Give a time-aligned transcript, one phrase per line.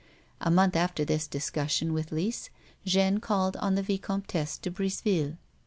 [0.41, 2.49] A month after this discussion with Lise,
[2.85, 5.37] Jeanne called on the Vicom tesse de Briseville.